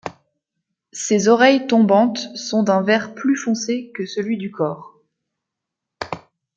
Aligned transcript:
Ses 0.93 1.27
oreilles 1.27 1.67
tombantes 1.67 2.35
sont 2.35 2.63
d'un 2.63 2.81
vert 2.81 3.13
plus 3.13 3.35
foncé 3.37 3.91
que 3.93 4.07
celui 4.07 4.35
du 4.39 4.49
corps. 4.49 4.99